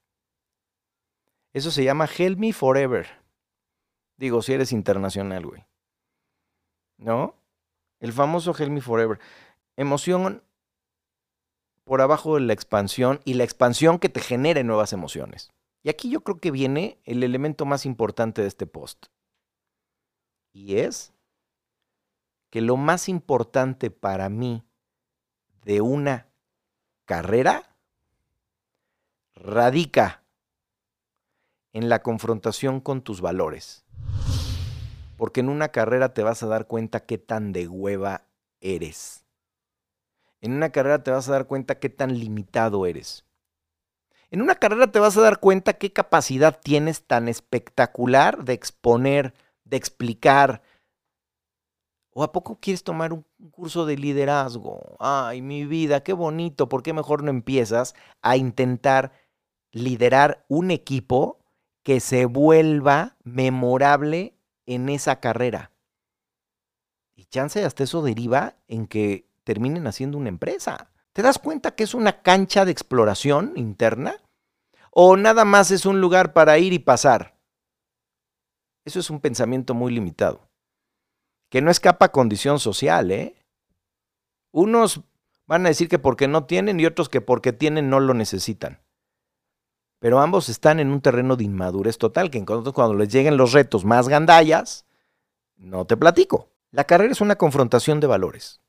Eso 1.52 1.71
se 1.71 1.85
llama 1.85 2.09
help 2.19 2.38
me 2.38 2.52
forever. 2.52 3.07
Digo, 4.16 4.43
si 4.43 4.52
eres 4.52 4.73
internacional, 4.73 5.47
güey. 5.47 5.64
¿No? 6.97 7.37
El 8.01 8.13
famoso 8.13 8.55
Help 8.57 8.71
Me 8.71 8.81
Forever. 8.81 9.19
Emoción 9.77 10.43
por 11.85 12.01
abajo 12.01 12.35
de 12.35 12.43
la 12.43 12.53
expansión 12.53 13.21
y 13.25 13.35
la 13.35 13.45
expansión 13.45 13.99
que 13.99 14.09
te 14.09 14.21
genere 14.21 14.65
nuevas 14.65 14.93
emociones. 14.93 15.53
Y 15.83 15.91
aquí 15.91 16.11
yo 16.11 16.23
creo 16.23 16.41
que 16.41 16.51
viene 16.51 16.99
el 17.05 17.23
elemento 17.23 17.67
más 17.67 17.85
importante 17.85 18.43
de 18.43 18.49
este 18.49 18.67
post. 18.67 19.07
Y 20.53 20.77
es 20.79 21.13
que 22.51 22.61
lo 22.61 22.77
más 22.77 23.09
importante 23.09 23.91
para 23.91 24.29
mí 24.29 24.65
de 25.65 25.81
una 25.81 26.29
carrera 27.05 27.77
radica 29.35 30.25
en 31.73 31.89
la 31.89 32.03
confrontación 32.03 32.81
con 32.81 33.03
tus 33.03 33.21
valores 33.21 33.85
porque 35.16 35.40
en 35.40 35.49
una 35.49 35.68
carrera 35.68 36.14
te 36.14 36.23
vas 36.23 36.42
a 36.42 36.47
dar 36.47 36.66
cuenta 36.66 37.00
qué 37.00 37.18
tan 37.18 37.52
de 37.52 37.68
hueva 37.68 38.23
eres. 38.61 39.25
En 40.40 40.52
una 40.52 40.71
carrera 40.71 41.02
te 41.02 41.11
vas 41.11 41.28
a 41.28 41.33
dar 41.33 41.47
cuenta 41.47 41.78
qué 41.78 41.88
tan 41.88 42.18
limitado 42.18 42.87
eres. 42.87 43.25
En 44.30 44.42
una 44.42 44.56
carrera 44.56 44.88
te 44.88 44.99
vas 44.99 45.16
a 45.16 45.23
dar 45.23 45.40
cuenta 45.40 45.75
qué 45.75 45.92
capacidad 45.92 46.61
tienes 46.61 47.06
tan 47.06 47.28
espectacular 47.28 48.44
de 48.44 48.52
exponer, 48.52 49.35
de 49.64 49.76
explicar, 49.76 50.62
¿O 52.16 52.23
a 52.23 52.30
poco 52.30 52.59
quieres 52.61 52.85
tomar 52.85 53.12
un 53.12 53.26
curso 53.50 53.87
de 53.87 53.97
liderazgo? 53.97 54.97
Ay, 55.00 55.42
mi 55.42 55.64
vida, 55.64 56.04
qué 56.04 56.12
bonito. 56.12 56.68
¿Por 56.68 56.85
qué 56.85 56.92
mejor 56.92 57.25
no 57.25 57.30
empiezas 57.30 57.97
a 58.23 58.37
intentar 58.37 59.12
liderar 59.73 60.44
un 60.49 60.71
equipo 60.71 61.40
que 61.83 61.99
se 61.99 62.26
vuelva 62.26 63.16
memorable 63.25 64.34
en 64.66 64.88
esa 64.88 65.21
carrera? 65.21 65.73
Y 67.14 67.26
chance 67.26 67.64
hasta 67.64 67.85
eso 67.85 68.02
deriva 68.02 68.56
en 68.66 68.87
que 68.87 69.28
terminen 69.44 69.87
haciendo 69.87 70.18
una 70.18 70.28
empresa. 70.28 70.90
¿Te 71.12 71.23
das 71.23 71.38
cuenta 71.38 71.75
que 71.75 71.85
es 71.85 71.94
una 71.94 72.23
cancha 72.23 72.64
de 72.64 72.73
exploración 72.73 73.52
interna? 73.56 74.16
¿O 74.90 75.16
nada 75.16 75.44
más 75.44 75.71
es 75.71 75.87
un 75.87 76.00
lugar 76.00 76.33
para 76.33 76.59
ir 76.59 76.73
y 76.73 76.78
pasar? 76.78 77.38
Eso 78.85 79.00
es 79.00 79.11
un 79.11 79.21
pensamiento 79.21 79.75
muy 79.75 79.92
limitado 79.92 80.49
que 81.54 81.62
no 81.62 81.71
escapa 81.71 82.06
a 82.06 82.11
condición 82.11 82.59
social, 82.59 83.12
¿eh? 83.12 83.37
Unos 84.50 85.02
van 85.47 85.64
a 85.64 85.68
decir 85.68 85.88
que 85.88 86.00
porque 86.00 86.26
no 86.26 86.47
tienen 86.47 86.80
y 86.80 86.87
otros 86.87 87.09
que 87.09 87.21
porque 87.21 87.52
tienen 87.52 87.88
no 87.88 88.00
lo 88.00 88.12
necesitan. 88.12 88.80
Pero 90.04 90.20
ambos 90.20 90.50
están 90.50 90.80
en 90.80 90.90
un 90.90 91.00
terreno 91.00 91.34
de 91.34 91.44
inmadurez 91.44 91.96
total, 91.96 92.30
que 92.30 92.44
cuando 92.44 92.92
les 92.92 93.11
lleguen 93.11 93.38
los 93.38 93.52
retos 93.52 93.87
más 93.87 94.06
gandallas, 94.06 94.84
no 95.56 95.87
te 95.87 95.96
platico. 95.96 96.50
La 96.73 96.84
carrera 96.84 97.11
es 97.11 97.23
una 97.23 97.37
confrontación 97.37 98.00
de 98.00 98.06
valores. 98.06 98.61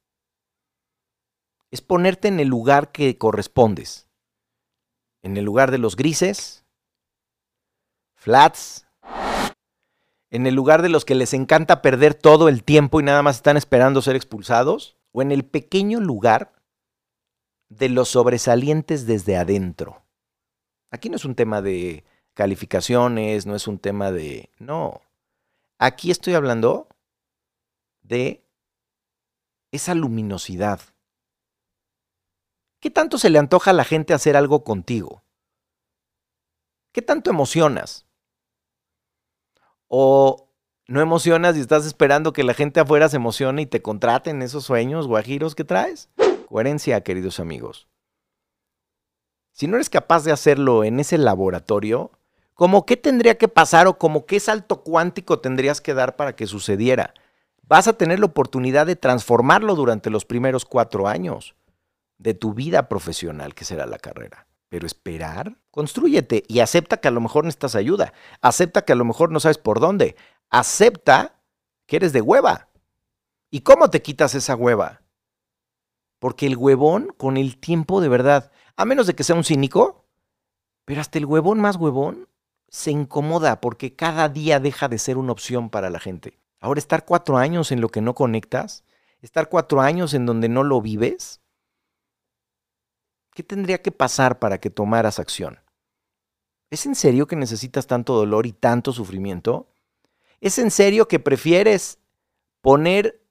Es 1.71 1.81
ponerte 1.81 2.29
en 2.29 2.39
el 2.39 2.47
lugar 2.47 2.93
que 2.93 3.17
correspondes. 3.17 4.07
En 5.23 5.35
el 5.35 5.43
lugar 5.43 5.71
de 5.71 5.77
los 5.77 5.97
grises, 5.97 6.63
flats, 8.13 8.87
en 10.29 10.47
el 10.47 10.55
lugar 10.55 10.83
de 10.83 10.87
los 10.87 11.03
que 11.03 11.15
les 11.15 11.33
encanta 11.33 11.81
perder 11.81 12.13
todo 12.13 12.47
el 12.47 12.63
tiempo 12.63 13.01
y 13.01 13.03
nada 13.03 13.23
más 13.23 13.35
están 13.35 13.57
esperando 13.57 14.01
ser 14.01 14.15
expulsados, 14.15 14.95
o 15.11 15.21
en 15.21 15.33
el 15.33 15.43
pequeño 15.43 15.99
lugar 15.99 16.53
de 17.67 17.89
los 17.89 18.07
sobresalientes 18.07 19.05
desde 19.05 19.35
adentro. 19.35 20.04
Aquí 20.91 21.09
no 21.09 21.15
es 21.15 21.25
un 21.25 21.35
tema 21.35 21.61
de 21.61 22.03
calificaciones, 22.33 23.45
no 23.45 23.55
es 23.55 23.67
un 23.67 23.79
tema 23.79 24.11
de... 24.11 24.49
No, 24.59 25.01
aquí 25.79 26.11
estoy 26.11 26.33
hablando 26.35 26.87
de 28.01 28.45
esa 29.71 29.95
luminosidad. 29.95 30.81
¿Qué 32.79 32.91
tanto 32.91 33.17
se 33.17 33.29
le 33.29 33.39
antoja 33.39 33.71
a 33.71 33.73
la 33.73 33.83
gente 33.83 34.13
hacer 34.13 34.37
algo 34.37 34.63
contigo? 34.63 35.23
¿Qué 36.91 37.01
tanto 37.01 37.29
emocionas? 37.29 38.05
¿O 39.87 40.49
no 40.87 41.01
emocionas 41.01 41.57
y 41.57 41.61
estás 41.61 41.85
esperando 41.85 42.31
que 42.31 42.43
la 42.43 42.53
gente 42.53 42.79
afuera 42.79 43.09
se 43.09 43.17
emocione 43.17 43.63
y 43.63 43.65
te 43.65 43.81
contraten 43.81 44.41
esos 44.41 44.65
sueños 44.65 45.07
guajiros 45.07 45.55
que 45.55 45.63
traes? 45.63 46.09
Coherencia, 46.47 47.01
queridos 47.01 47.39
amigos. 47.39 47.87
Si 49.55 49.67
no 49.67 49.77
eres 49.77 49.89
capaz 49.89 50.25
de 50.25 50.33
hacerlo 50.33 50.83
en 50.83 50.99
ese 50.99 51.17
laboratorio, 51.17 52.11
¿cómo 52.55 52.85
qué 52.85 52.97
tendría 52.97 53.37
que 53.37 53.47
pasar 53.47 53.87
o 53.87 53.97
como 53.97 54.25
qué 54.25 54.41
salto 54.41 54.83
cuántico 54.83 55.39
tendrías 55.39 55.79
que 55.79 55.93
dar 55.93 56.17
para 56.17 56.35
que 56.35 56.45
sucediera? 56.45 57.13
Vas 57.61 57.87
a 57.87 57.93
tener 57.93 58.19
la 58.19 58.25
oportunidad 58.25 58.85
de 58.85 58.97
transformarlo 58.97 59.75
durante 59.75 60.09
los 60.09 60.25
primeros 60.25 60.65
cuatro 60.65 61.07
años 61.07 61.55
de 62.17 62.33
tu 62.33 62.53
vida 62.53 62.89
profesional, 62.89 63.55
que 63.55 63.63
será 63.63 63.85
la 63.85 63.97
carrera. 63.97 64.45
Pero 64.67 64.85
esperar, 64.85 65.55
construyete 65.71 66.43
y 66.49 66.59
acepta 66.59 66.97
que 66.97 67.07
a 67.07 67.11
lo 67.11 67.21
mejor 67.21 67.45
necesitas 67.45 67.75
ayuda. 67.75 68.11
Acepta 68.41 68.83
que 68.83 68.91
a 68.91 68.97
lo 68.97 69.05
mejor 69.05 69.31
no 69.31 69.39
sabes 69.39 69.57
por 69.57 69.79
dónde. 69.79 70.17
Acepta 70.49 71.39
que 71.85 71.95
eres 71.95 72.11
de 72.11 72.19
hueva. 72.19 72.67
¿Y 73.51 73.61
cómo 73.61 73.89
te 73.89 74.01
quitas 74.01 74.35
esa 74.35 74.57
hueva? 74.57 75.01
Porque 76.19 76.45
el 76.45 76.57
huevón, 76.57 77.13
con 77.15 77.37
el 77.37 77.57
tiempo 77.57 78.01
de 78.01 78.09
verdad, 78.09 78.51
a 78.77 78.85
menos 78.85 79.07
de 79.07 79.15
que 79.15 79.23
sea 79.23 79.35
un 79.35 79.43
cínico, 79.43 80.05
pero 80.85 81.01
hasta 81.01 81.17
el 81.17 81.25
huevón 81.25 81.59
más 81.59 81.77
huevón 81.77 82.27
se 82.69 82.91
incomoda 82.91 83.61
porque 83.61 83.95
cada 83.95 84.29
día 84.29 84.59
deja 84.59 84.87
de 84.87 84.97
ser 84.97 85.17
una 85.17 85.31
opción 85.31 85.69
para 85.69 85.89
la 85.89 85.99
gente. 85.99 86.39
Ahora 86.59 86.79
estar 86.79 87.05
cuatro 87.05 87.37
años 87.37 87.71
en 87.71 87.81
lo 87.81 87.89
que 87.89 88.01
no 88.01 88.15
conectas, 88.15 88.83
estar 89.21 89.49
cuatro 89.49 89.81
años 89.81 90.13
en 90.13 90.25
donde 90.25 90.49
no 90.49 90.63
lo 90.63 90.81
vives, 90.81 91.41
¿Qué 93.35 93.43
tendría 93.43 93.81
que 93.81 93.91
pasar 93.91 94.39
para 94.39 94.59
que 94.59 94.69
tomaras 94.69 95.19
acción? 95.19 95.59
¿Es 96.69 96.85
en 96.85 96.95
serio 96.95 97.27
que 97.27 97.35
necesitas 97.35 97.85
tanto 97.85 98.15
dolor 98.15 98.45
y 98.45 98.53
tanto 98.53 98.93
sufrimiento? 98.93 99.67
¿Es 100.39 100.57
en 100.57 100.71
serio 100.71 101.09
que 101.09 101.19
prefieres 101.19 101.99
poner 102.61 103.21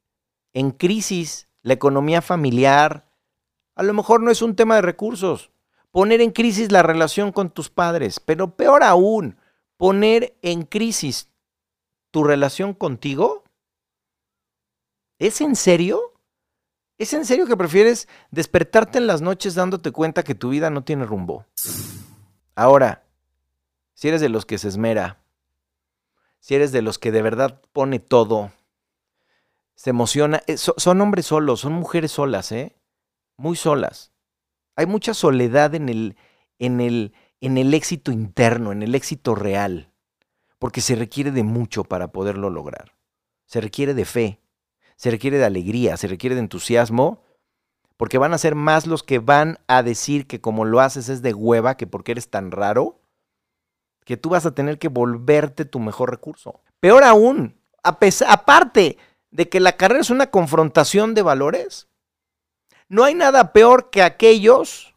en 0.52 0.72
crisis 0.72 1.48
la 1.62 1.72
economía 1.72 2.20
familiar? 2.20 3.08
A 3.74 3.82
lo 3.82 3.92
mejor 3.92 4.22
no 4.22 4.30
es 4.30 4.42
un 4.42 4.56
tema 4.56 4.76
de 4.76 4.82
recursos. 4.82 5.50
Poner 5.90 6.20
en 6.20 6.30
crisis 6.30 6.72
la 6.72 6.82
relación 6.82 7.32
con 7.32 7.50
tus 7.50 7.70
padres, 7.70 8.20
pero 8.20 8.56
peor 8.56 8.82
aún, 8.82 9.38
poner 9.76 10.36
en 10.42 10.62
crisis 10.62 11.28
tu 12.10 12.24
relación 12.24 12.74
contigo. 12.74 13.44
¿Es 15.18 15.40
en 15.40 15.56
serio? 15.56 16.00
¿Es 16.98 17.12
en 17.12 17.24
serio 17.24 17.46
que 17.46 17.56
prefieres 17.56 18.08
despertarte 18.30 18.98
en 18.98 19.06
las 19.06 19.20
noches 19.20 19.54
dándote 19.54 19.90
cuenta 19.90 20.22
que 20.22 20.34
tu 20.34 20.50
vida 20.50 20.70
no 20.70 20.84
tiene 20.84 21.06
rumbo? 21.06 21.44
Ahora, 22.54 23.04
si 23.94 24.08
eres 24.08 24.20
de 24.20 24.28
los 24.28 24.46
que 24.46 24.58
se 24.58 24.68
esmera, 24.68 25.20
si 26.38 26.54
eres 26.54 26.72
de 26.72 26.82
los 26.82 26.98
que 26.98 27.10
de 27.10 27.22
verdad 27.22 27.60
pone 27.72 27.98
todo, 27.98 28.52
se 29.74 29.90
emociona, 29.90 30.42
eh, 30.46 30.56
son 30.56 31.00
hombres 31.00 31.26
solos, 31.26 31.60
son 31.60 31.72
mujeres 31.72 32.12
solas, 32.12 32.52
¿eh? 32.52 32.76
Muy 33.36 33.56
solas. 33.56 34.12
Hay 34.76 34.86
mucha 34.86 35.14
soledad 35.14 35.74
en 35.74 35.88
el, 35.88 36.16
en 36.58 36.80
el, 36.80 37.12
en 37.40 37.58
el 37.58 37.74
éxito 37.74 38.12
interno, 38.12 38.72
en 38.72 38.82
el 38.82 38.94
éxito 38.94 39.34
real, 39.34 39.90
porque 40.58 40.80
se 40.80 40.96
requiere 40.96 41.30
de 41.30 41.42
mucho 41.42 41.84
para 41.84 42.08
poderlo 42.08 42.50
lograr. 42.50 42.92
Se 43.46 43.60
requiere 43.60 43.94
de 43.94 44.04
fe, 44.04 44.40
se 44.96 45.10
requiere 45.10 45.38
de 45.38 45.44
alegría, 45.44 45.96
se 45.96 46.08
requiere 46.08 46.34
de 46.34 46.40
entusiasmo, 46.40 47.22
porque 47.96 48.18
van 48.18 48.32
a 48.32 48.38
ser 48.38 48.54
más 48.54 48.86
los 48.86 49.02
que 49.02 49.18
van 49.18 49.58
a 49.68 49.82
decir 49.82 50.26
que 50.26 50.40
como 50.40 50.64
lo 50.64 50.80
haces 50.80 51.08
es 51.08 51.22
de 51.22 51.34
hueva, 51.34 51.76
que 51.76 51.86
porque 51.86 52.12
eres 52.12 52.28
tan 52.28 52.50
raro, 52.50 53.00
que 54.04 54.16
tú 54.16 54.30
vas 54.30 54.46
a 54.46 54.54
tener 54.54 54.78
que 54.78 54.88
volverte 54.88 55.64
tu 55.64 55.78
mejor 55.80 56.10
recurso. 56.10 56.60
Peor 56.80 57.04
aún, 57.04 57.56
aparte 57.82 58.98
de 59.30 59.48
que 59.48 59.60
la 59.60 59.76
carrera 59.76 60.00
es 60.00 60.10
una 60.10 60.30
confrontación 60.30 61.14
de 61.14 61.22
valores, 61.22 61.88
no 62.94 63.02
hay 63.02 63.16
nada 63.16 63.52
peor 63.52 63.90
que 63.90 64.04
aquellos 64.04 64.94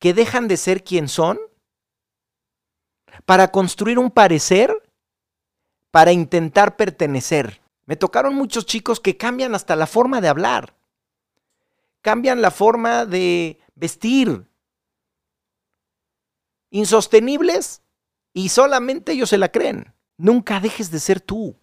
que 0.00 0.12
dejan 0.12 0.48
de 0.48 0.56
ser 0.56 0.82
quien 0.82 1.06
son 1.08 1.38
para 3.24 3.52
construir 3.52 4.00
un 4.00 4.10
parecer, 4.10 4.72
para 5.92 6.10
intentar 6.10 6.74
pertenecer. 6.74 7.62
Me 7.86 7.94
tocaron 7.94 8.34
muchos 8.34 8.66
chicos 8.66 8.98
que 8.98 9.16
cambian 9.16 9.54
hasta 9.54 9.76
la 9.76 9.86
forma 9.86 10.20
de 10.20 10.26
hablar, 10.26 10.74
cambian 12.00 12.42
la 12.42 12.50
forma 12.50 13.06
de 13.06 13.60
vestir, 13.76 14.44
insostenibles 16.70 17.80
y 18.32 18.48
solamente 18.48 19.12
ellos 19.12 19.28
se 19.28 19.38
la 19.38 19.52
creen. 19.52 19.94
Nunca 20.16 20.58
dejes 20.58 20.90
de 20.90 20.98
ser 20.98 21.20
tú. 21.20 21.54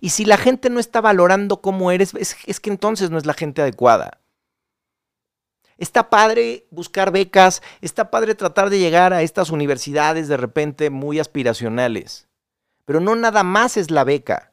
Y 0.00 0.10
si 0.10 0.24
la 0.24 0.36
gente 0.36 0.70
no 0.70 0.80
está 0.80 1.00
valorando 1.00 1.60
cómo 1.60 1.90
eres, 1.90 2.14
es, 2.14 2.60
que 2.60 2.70
entonces 2.70 3.10
no 3.10 3.18
es 3.18 3.26
la 3.26 3.34
gente 3.34 3.62
adecuada. 3.62 4.20
Está 5.76 6.10
padre 6.10 6.66
buscar 6.70 7.10
becas, 7.10 7.62
está 7.80 8.10
padre 8.10 8.34
tratar 8.34 8.70
de 8.70 8.78
llegar 8.78 9.12
a 9.12 9.22
estas 9.22 9.50
universidades 9.50 10.28
de 10.28 10.36
repente 10.36 10.90
muy 10.90 11.18
aspiracionales, 11.18 12.28
pero 12.84 13.00
no 13.00 13.16
nada 13.16 13.42
más 13.42 13.76
es 13.76 13.90
la 13.90 14.04
beca 14.04 14.50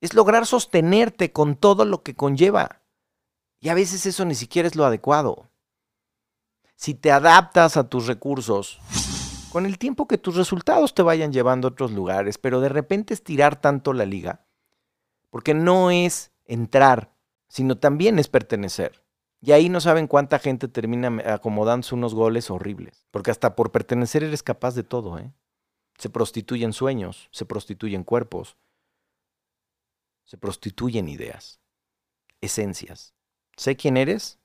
es 0.00 0.14
lograr 0.14 0.46
sostenerte 0.46 1.32
con 1.32 1.56
todo 1.56 1.84
lo 1.84 2.02
que 2.02 2.14
conlleva. 2.14 2.80
Y 3.60 3.68
a 3.68 3.74
veces 3.74 4.06
eso 4.06 4.24
ni 4.24 4.34
siquiera 4.34 4.66
es 4.66 4.74
lo 4.74 4.84
adecuado. 4.86 5.48
Si 6.74 6.94
te 6.94 7.12
adaptas 7.12 7.76
a 7.76 7.88
tus 7.88 8.06
recursos, 8.06 8.80
con 9.50 9.66
el 9.66 9.78
tiempo 9.78 10.06
que 10.06 10.18
tus 10.18 10.36
resultados 10.36 10.94
te 10.94 11.02
vayan 11.02 11.32
llevando 11.32 11.68
a 11.68 11.70
otros 11.72 11.92
lugares, 11.92 12.38
pero 12.38 12.60
de 12.60 12.68
repente 12.68 13.14
estirar 13.14 13.60
tanto 13.60 13.92
la 13.92 14.06
liga, 14.06 14.46
porque 15.30 15.54
no 15.54 15.90
es 15.90 16.32
entrar, 16.46 17.12
sino 17.48 17.76
también 17.76 18.18
es 18.18 18.28
pertenecer. 18.28 19.04
Y 19.42 19.52
ahí 19.52 19.68
no 19.68 19.80
saben 19.80 20.06
cuánta 20.06 20.38
gente 20.38 20.68
termina 20.68 21.08
acomodándose 21.32 21.94
unos 21.94 22.14
goles 22.14 22.50
horribles, 22.50 23.06
porque 23.10 23.30
hasta 23.30 23.56
por 23.56 23.72
pertenecer 23.72 24.22
eres 24.22 24.42
capaz 24.42 24.74
de 24.74 24.82
todo, 24.82 25.18
¿eh? 25.18 25.32
Se 25.98 26.10
prostituyen 26.10 26.72
sueños, 26.72 27.28
se 27.30 27.44
prostituyen 27.44 28.04
cuerpos, 28.04 28.56
se 30.24 30.38
prostituyen 30.38 31.08
ideas, 31.08 31.60
esencias. 32.40 33.14
Sé 33.56 33.76
quién 33.76 33.96
eres 33.96 34.39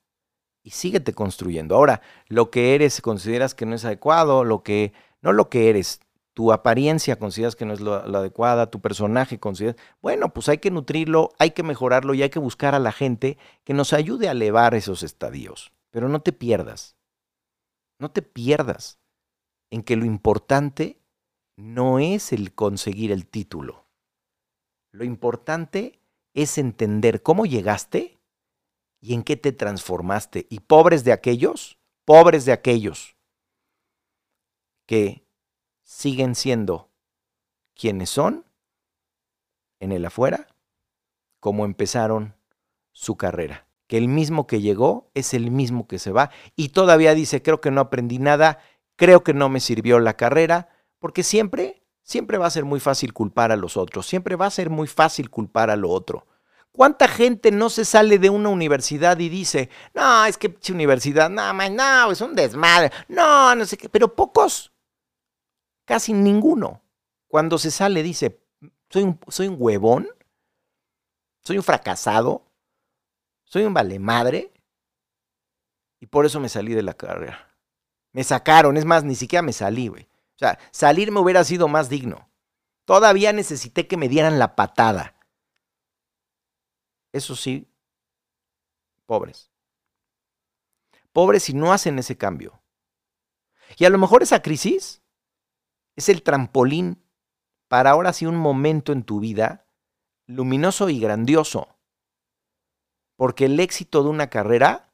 y 0.66 0.72
síguete 0.72 1.14
construyendo. 1.14 1.76
Ahora, 1.76 2.02
lo 2.28 2.50
que 2.50 2.74
eres 2.74 3.00
consideras 3.00 3.54
que 3.54 3.68
no 3.68 3.76
es 3.76 3.86
adecuado, 3.86 4.44
lo 4.44 4.64
que 4.64 4.94
no 5.22 5.32
lo 5.32 5.48
que 5.48 5.70
eres, 5.70 6.02
tu 6.34 6.52
apariencia 6.52 7.20
consideras 7.20 7.56
que 7.56 7.66
no 7.66 7.74
es 7.74 7.82
la 7.82 8.00
adecuada, 8.00 8.72
tu 8.72 8.82
personaje 8.82 9.40
consideras, 9.40 9.80
bueno, 10.02 10.34
pues 10.34 10.50
hay 10.50 10.58
que 10.58 10.72
nutrirlo, 10.72 11.30
hay 11.38 11.52
que 11.52 11.62
mejorarlo 11.62 12.16
y 12.16 12.24
hay 12.24 12.32
que 12.32 12.40
buscar 12.40 12.74
a 12.74 12.80
la 12.80 12.92
gente 12.92 13.38
que 13.64 13.76
nos 13.76 13.94
ayude 13.94 14.28
a 14.28 14.32
elevar 14.32 14.74
esos 14.74 15.04
estadios. 15.04 15.72
Pero 15.92 16.10
no 16.10 16.22
te 16.22 16.34
pierdas, 16.34 16.96
no 18.00 18.10
te 18.10 18.24
pierdas 18.24 18.98
en 19.70 19.84
que 19.84 19.96
lo 19.96 20.04
importante 20.04 20.98
no 21.58 22.00
es 22.00 22.34
el 22.34 22.56
conseguir 22.56 23.12
el 23.12 23.28
título. 23.28 23.86
Lo 24.92 25.04
importante 25.04 26.00
es 26.34 26.58
entender 26.58 27.22
cómo 27.22 27.46
llegaste 27.46 28.15
y 29.06 29.14
en 29.14 29.22
qué 29.22 29.38
te 29.38 29.52
transformaste. 29.52 30.48
Y 30.50 30.62
pobres 30.62 31.04
de 31.04 31.12
aquellos, 31.12 31.78
pobres 32.06 32.46
de 32.46 32.54
aquellos 32.54 33.16
que 34.88 35.28
siguen 35.84 36.34
siendo 36.34 36.90
quienes 37.76 38.10
son 38.10 38.46
en 39.80 39.92
el 39.92 40.06
afuera, 40.06 40.48
como 41.40 41.66
empezaron 41.66 42.36
su 42.94 43.16
carrera. 43.16 43.68
Que 43.86 43.98
el 44.00 44.08
mismo 44.08 44.48
que 44.48 44.62
llegó 44.62 45.12
es 45.14 45.36
el 45.36 45.52
mismo 45.52 45.88
que 45.88 46.00
se 46.00 46.12
va 46.12 46.32
y 46.56 46.70
todavía 46.70 47.14
dice, 47.14 47.44
creo 47.44 47.62
que 47.62 47.70
no 47.70 47.82
aprendí 47.82 48.18
nada, 48.18 48.58
creo 48.96 49.24
que 49.24 49.36
no 49.36 49.50
me 49.50 49.60
sirvió 49.60 50.00
la 50.00 50.18
carrera, 50.18 50.70
porque 50.98 51.22
siempre, 51.22 51.84
siempre 52.02 52.40
va 52.40 52.48
a 52.48 52.52
ser 52.52 52.66
muy 52.66 52.80
fácil 52.80 53.14
culpar 53.14 53.52
a 53.52 53.56
los 53.56 53.78
otros, 53.78 54.08
siempre 54.08 54.36
va 54.36 54.48
a 54.48 54.52
ser 54.52 54.72
muy 54.72 54.88
fácil 54.88 55.30
culpar 55.30 55.70
a 55.70 55.76
lo 55.76 55.92
otro. 55.92 56.26
¿Cuánta 56.75 57.08
gente 57.08 57.51
no 57.51 57.70
se 57.70 57.86
sale 57.86 58.20
de 58.20 58.29
una 58.29 58.50
universidad 58.50 59.17
y 59.20 59.29
dice, 59.29 59.70
no, 59.94 60.25
es 60.25 60.38
que 60.38 60.58
universidad, 60.72 61.29
no, 61.29 61.53
no, 61.53 62.12
es 62.12 62.22
un 62.22 62.36
desmadre, 62.36 62.91
no, 63.08 63.55
no 63.55 63.65
sé 63.65 63.77
qué, 63.77 63.88
pero 63.88 64.13
pocos, 64.13 64.74
Casi 65.86 66.13
ninguno. 66.13 66.82
Cuando 67.27 67.58
se 67.58 67.70
sale 67.72 68.01
dice, 68.01 68.41
soy 68.89 69.03
un, 69.03 69.20
soy 69.27 69.48
un 69.48 69.55
huevón, 69.60 70.08
soy 71.44 71.58
un 71.58 71.63
fracasado, 71.63 72.48
soy 73.44 73.63
un 73.65 73.74
vale 73.74 74.00
madre, 74.00 74.51
y 76.00 76.08
por 76.08 76.25
eso 76.25 76.39
me 76.39 76.50
salí 76.50 76.74
de 76.74 76.82
la 76.82 76.96
carrera. 76.96 77.55
Me 78.12 78.24
sacaron, 78.24 78.77
es 78.77 78.86
más, 78.86 79.03
ni 79.03 79.15
siquiera 79.15 79.41
me 79.44 79.53
salí, 79.53 79.88
güey. 79.88 80.03
O 80.36 80.39
sea, 80.39 80.60
salir 80.72 81.12
me 81.12 81.20
hubiera 81.20 81.44
sido 81.44 81.67
más 81.67 81.89
digno. 81.89 82.29
Todavía 82.86 83.32
necesité 83.34 83.88
que 83.88 83.98
me 83.98 84.10
dieran 84.10 84.39
la 84.39 84.55
patada. 84.55 85.15
Eso 87.16 87.38
sí, 87.38 87.66
pobres. 89.06 89.50
Pobres 91.14 91.44
si 91.44 91.54
no 91.54 91.72
hacen 91.72 91.98
ese 91.98 92.18
cambio. 92.18 92.62
Y 93.78 93.86
a 93.86 93.90
lo 93.90 93.98
mejor 93.98 94.22
esa 94.22 94.42
crisis 94.42 95.02
es 95.96 96.10
el 96.10 96.24
trampolín 96.24 97.02
para 97.70 97.92
ahora 97.92 98.12
sí 98.12 98.26
un 98.26 98.36
momento 98.36 98.92
en 98.92 99.04
tu 99.04 99.22
vida 99.22 99.66
luminoso 100.28 100.90
y 100.90 101.00
grandioso. 101.00 101.80
Porque 103.16 103.46
el 103.46 103.62
éxito 103.62 104.04
de 104.04 104.10
una 104.10 104.30
carrera 104.30 104.94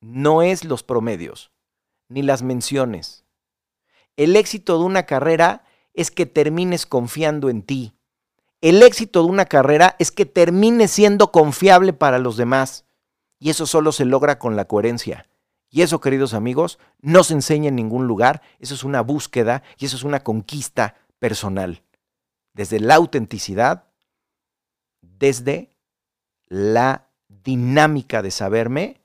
no 0.00 0.40
es 0.40 0.64
los 0.64 0.82
promedios, 0.82 1.52
ni 2.08 2.22
las 2.22 2.42
menciones. 2.42 3.26
El 4.16 4.34
éxito 4.34 4.78
de 4.78 4.84
una 4.86 5.04
carrera 5.04 5.66
es 5.92 6.10
que 6.10 6.24
termines 6.24 6.86
confiando 6.86 7.50
en 7.50 7.64
ti. 7.64 7.98
El 8.62 8.80
éxito 8.84 9.24
de 9.24 9.28
una 9.28 9.44
carrera 9.44 9.96
es 9.98 10.12
que 10.12 10.24
termines 10.24 10.92
siendo 10.92 11.32
confiable 11.32 11.92
para 11.92 12.20
los 12.20 12.36
demás. 12.36 12.84
Y 13.40 13.50
eso 13.50 13.66
solo 13.66 13.90
se 13.90 14.04
logra 14.04 14.38
con 14.38 14.54
la 14.54 14.66
coherencia. 14.66 15.28
Y 15.68 15.82
eso, 15.82 16.00
queridos 16.00 16.32
amigos, 16.32 16.78
no 17.00 17.24
se 17.24 17.34
enseña 17.34 17.70
en 17.70 17.74
ningún 17.74 18.06
lugar. 18.06 18.40
Eso 18.60 18.74
es 18.74 18.84
una 18.84 19.00
búsqueda 19.00 19.64
y 19.78 19.86
eso 19.86 19.96
es 19.96 20.04
una 20.04 20.22
conquista 20.22 20.94
personal. 21.18 21.82
Desde 22.54 22.78
la 22.78 22.94
autenticidad, 22.94 23.88
desde 25.00 25.70
la 26.46 27.08
dinámica 27.26 28.22
de 28.22 28.30
saberme 28.30 29.00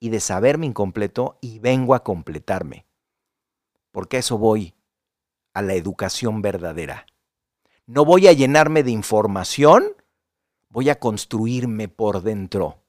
y 0.00 0.08
de 0.08 0.20
saberme 0.20 0.64
incompleto 0.64 1.36
y 1.42 1.58
vengo 1.58 1.94
a 1.94 2.02
completarme. 2.02 2.86
Porque 3.90 4.16
eso 4.16 4.38
voy 4.38 4.72
a 5.52 5.60
la 5.60 5.74
educación 5.74 6.40
verdadera. 6.40 7.04
No 7.86 8.04
voy 8.04 8.26
a 8.28 8.32
llenarme 8.32 8.82
de 8.82 8.90
información, 8.90 9.84
voy 10.68 10.88
a 10.88 10.98
construirme 10.98 11.88
por 11.88 12.22
dentro 12.22 12.82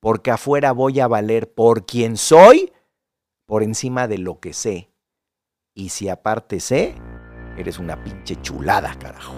porque 0.00 0.30
afuera 0.30 0.72
voy 0.72 0.98
a 1.00 1.06
valer 1.06 1.52
por 1.52 1.86
quien 1.86 2.16
soy 2.16 2.72
por 3.46 3.62
encima 3.62 4.08
de 4.08 4.18
lo 4.18 4.40
que 4.40 4.52
sé. 4.52 4.90
Y 5.74 5.90
si 5.90 6.08
aparte 6.08 6.58
sé, 6.60 6.94
eres 7.56 7.78
una 7.78 8.02
pinche 8.02 8.40
chulada, 8.40 8.98
carajo. 8.98 9.34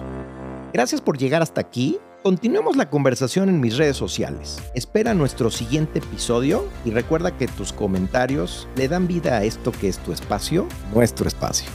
Gracias 0.71 1.01
por 1.01 1.17
llegar 1.17 1.41
hasta 1.41 1.61
aquí. 1.61 1.99
Continuemos 2.23 2.77
la 2.77 2.89
conversación 2.89 3.49
en 3.49 3.59
mis 3.59 3.77
redes 3.77 3.97
sociales. 3.97 4.63
Espera 4.73 5.13
nuestro 5.13 5.51
siguiente 5.51 5.99
episodio 5.99 6.65
y 6.85 6.91
recuerda 6.91 7.37
que 7.37 7.47
tus 7.47 7.73
comentarios 7.73 8.67
le 8.77 8.87
dan 8.87 9.07
vida 9.07 9.37
a 9.37 9.43
esto 9.43 9.73
que 9.73 9.89
es 9.89 9.99
tu 9.99 10.13
espacio, 10.13 10.67
nuestro 10.93 11.27
espacio. 11.27 11.69